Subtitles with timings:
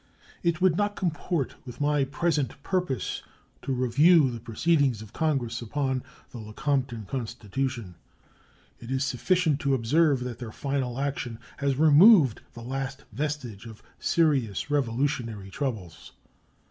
[0.41, 3.21] It would not comport with my present purpose
[3.61, 7.93] to review the proceedings of Congress upon the Lecompton constitution.
[8.79, 13.83] It is sufficient to observe that their final action has removed the last vestige of
[13.99, 16.13] serious revolutionary troubles.